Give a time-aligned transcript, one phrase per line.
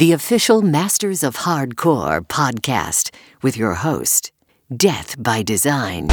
[0.00, 3.10] the official Masters of Hardcore podcast
[3.42, 4.32] with your host,
[4.74, 6.08] Death by Design.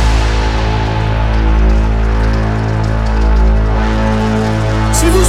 [4.91, 5.23] Si vous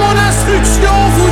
[0.00, 1.29] mon instruction, vous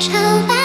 [0.00, 0.12] 愁
[0.48, 0.59] 白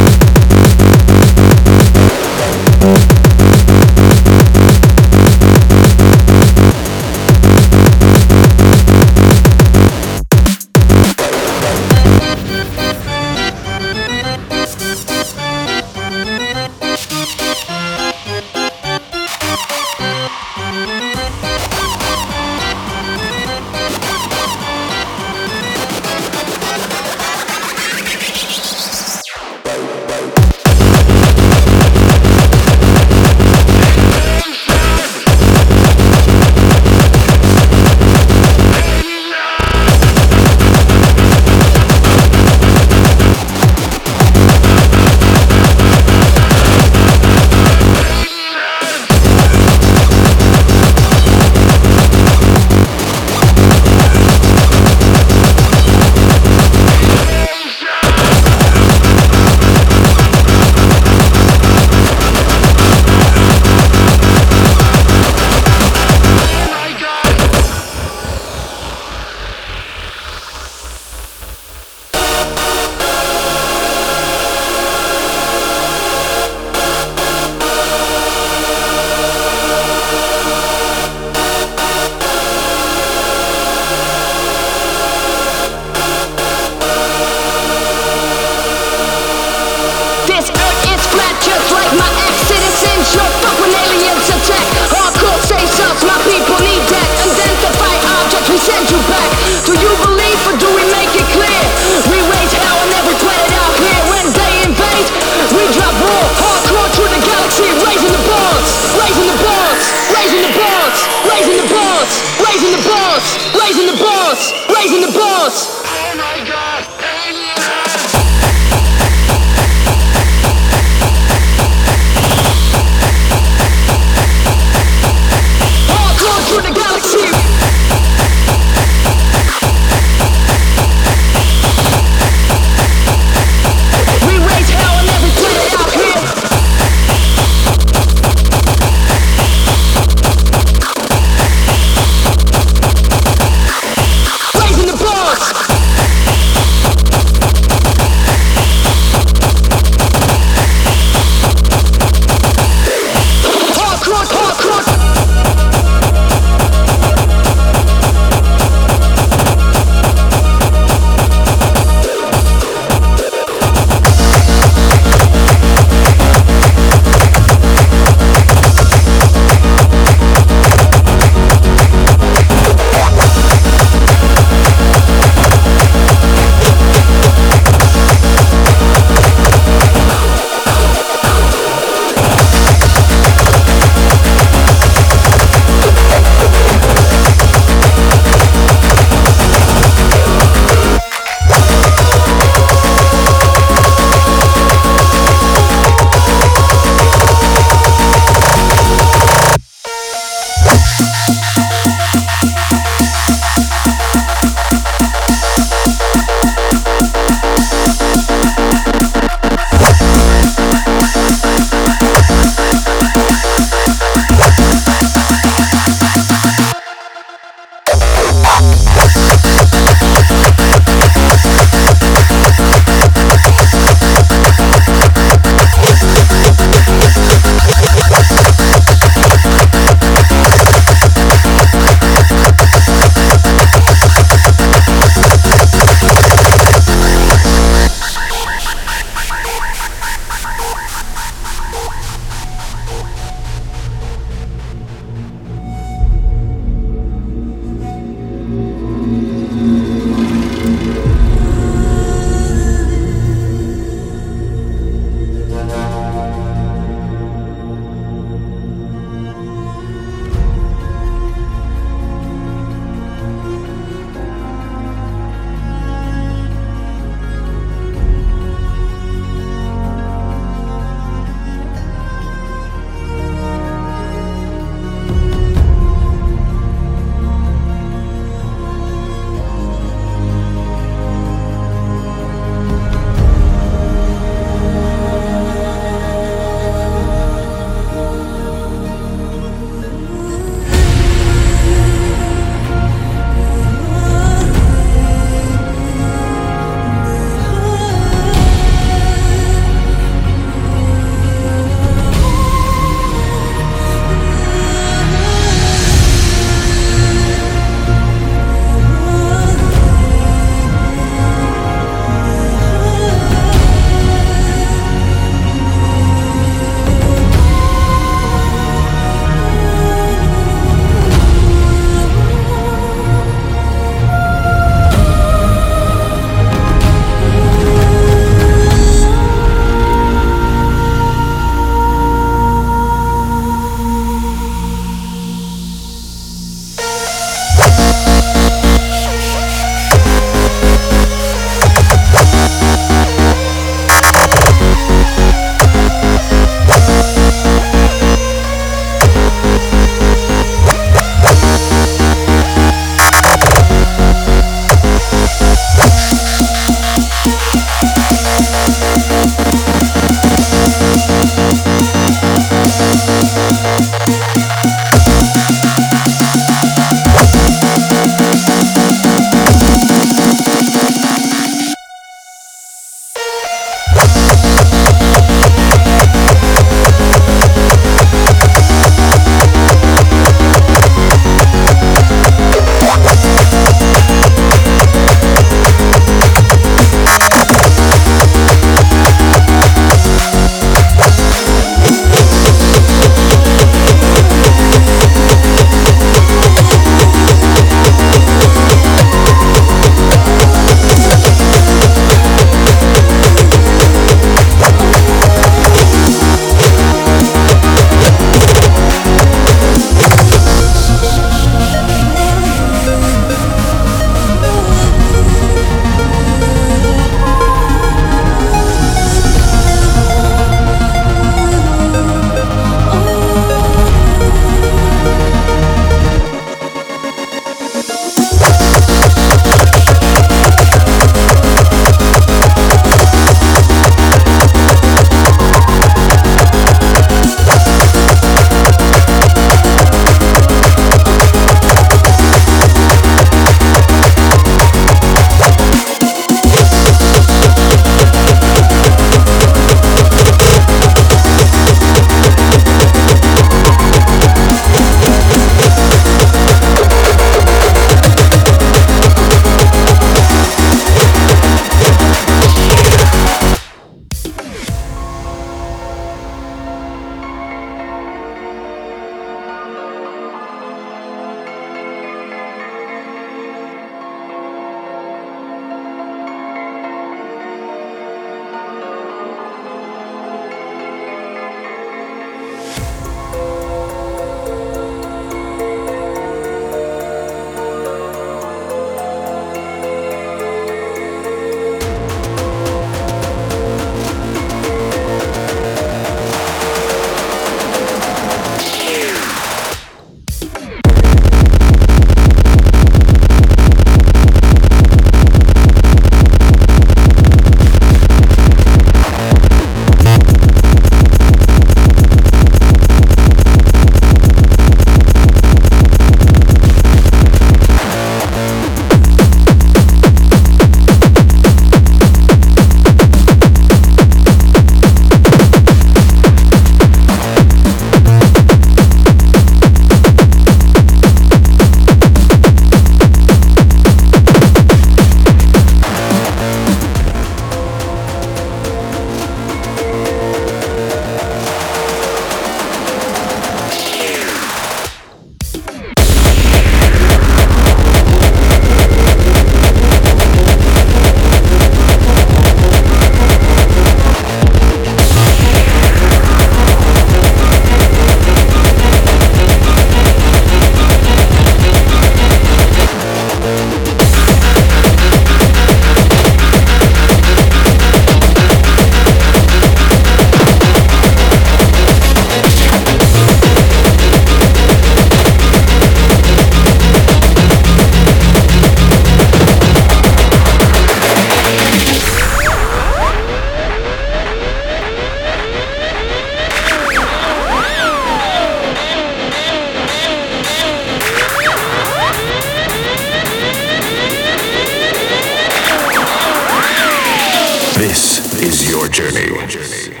[598.41, 600.00] is your journey.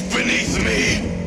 [0.00, 1.21] beneath me!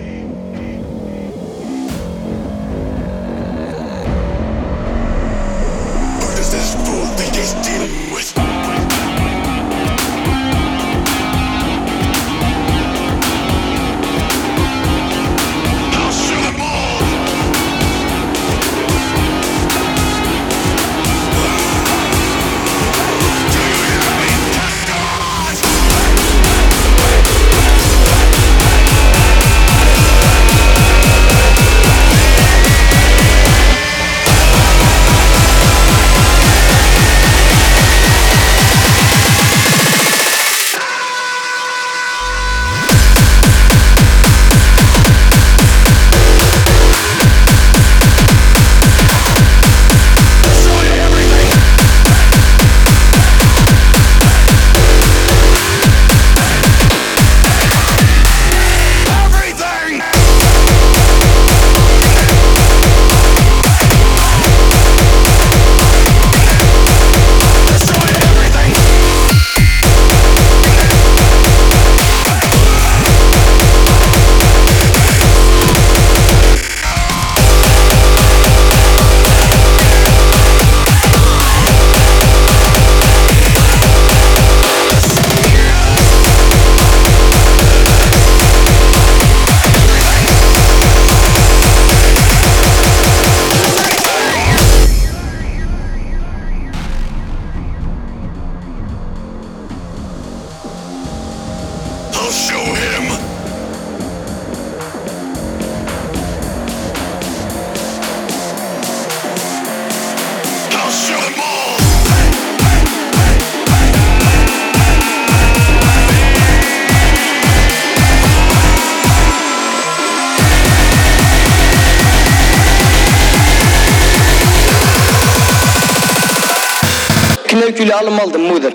[127.66, 128.72] her külü almaldım mudur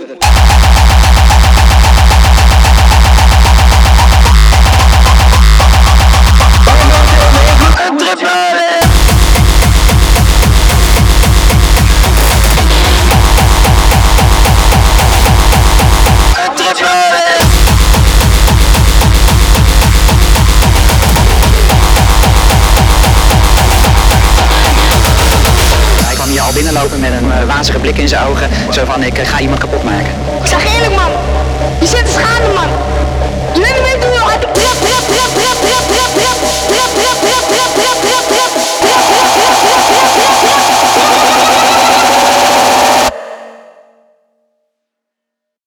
[27.60, 28.48] eh, wazige blik in zijn ogen.
[28.72, 30.12] Zo van, ik eh, ga iemand kapot maken.
[30.42, 31.10] Ik zeg eerlijk man,
[31.80, 32.68] je zit te schade man.
[33.54, 33.68] Hoe.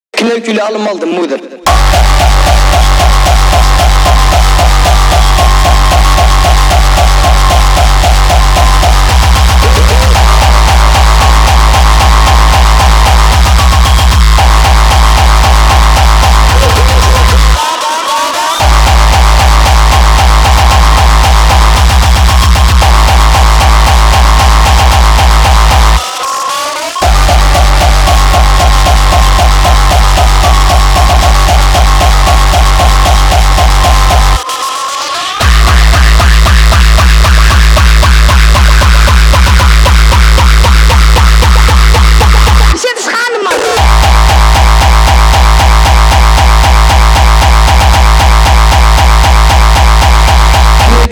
[0.10, 1.39] Kneuk jullie allemaal de moeder.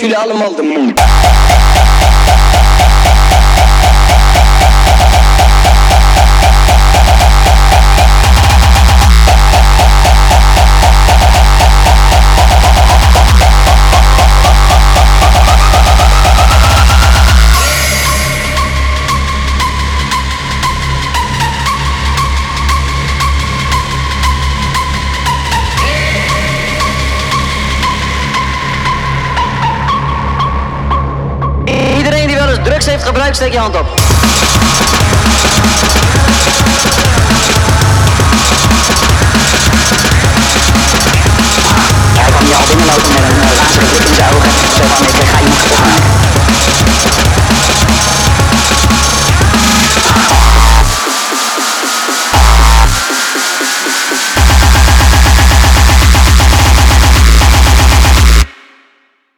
[0.02, 0.93] külahım aldım.
[33.42, 33.86] Steek je hand op.
[42.20, 44.52] Hij kwam hier al binnenlopen met een eh, blik in zijn ogen.
[44.76, 46.04] Zo van, ik eh, ga kapot maken.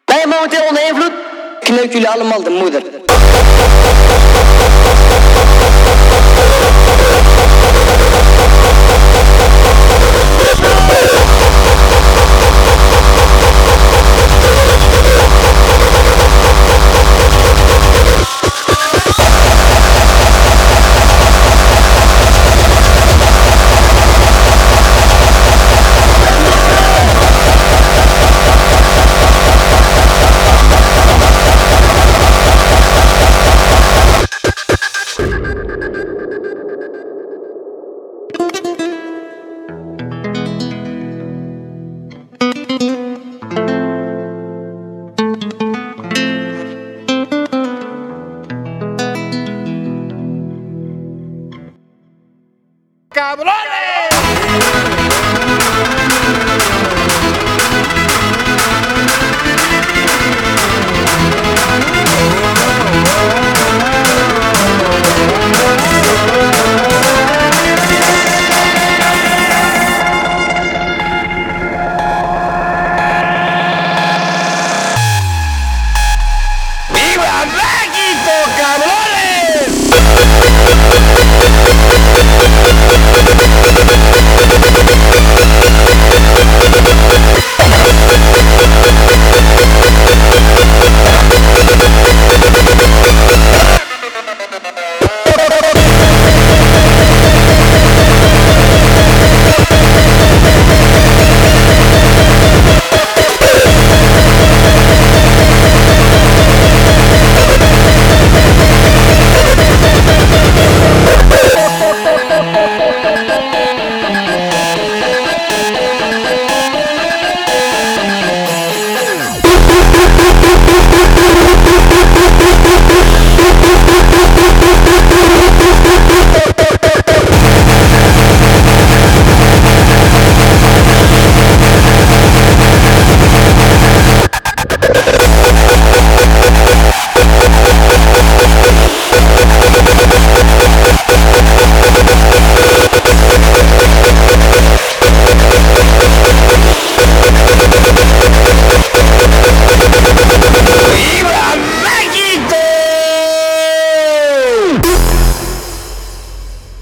[0.05, 1.13] Ben je momenteel onder invloed?
[1.59, 2.92] Kneuk jullie allemaal de moeder.